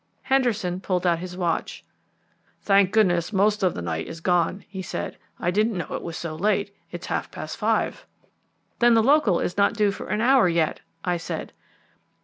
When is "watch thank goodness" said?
1.37-3.31